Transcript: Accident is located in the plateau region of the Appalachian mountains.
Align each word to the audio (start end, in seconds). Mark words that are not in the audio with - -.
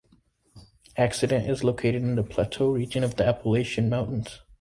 Accident 0.97 1.47
is 1.47 1.63
located 1.63 2.01
in 2.01 2.15
the 2.15 2.23
plateau 2.23 2.71
region 2.71 3.03
of 3.03 3.17
the 3.17 3.23
Appalachian 3.27 3.87
mountains. 3.87 4.39